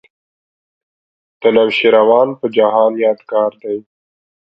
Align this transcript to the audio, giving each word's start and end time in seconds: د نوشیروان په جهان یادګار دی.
د 1.41 1.43
نوشیروان 1.55 2.29
په 2.39 2.45
جهان 2.55 2.91
یادګار 3.05 3.51
دی. 3.61 3.77